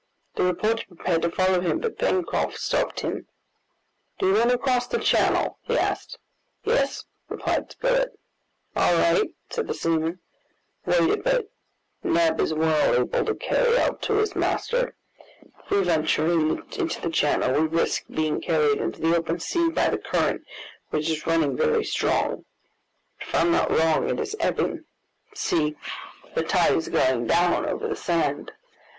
[0.33, 3.27] The reporter prepared to follow him, but Pencroft stopped him.
[4.17, 6.17] "Do you want to cross the channel?" he asked.
[6.63, 8.19] "Yes," replied Spilett.
[8.75, 10.19] "All right!" said the seaman;
[10.87, 11.51] "wait a bit;
[12.01, 14.95] Neb is well able to carry help to his master.
[15.43, 19.89] If we venture into the channel, we risk being carried into the open sea by
[19.89, 20.43] the current,
[20.89, 22.45] which is running very strong;
[23.19, 24.85] but, if I'm not wrong, it is ebbing.
[25.35, 25.75] See,
[26.33, 28.51] the tide is going down over the sand.